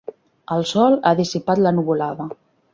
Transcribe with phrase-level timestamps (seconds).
[0.55, 2.31] El sol ha dissipat la nuvolada.